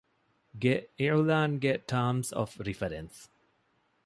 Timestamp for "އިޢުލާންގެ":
0.99-1.71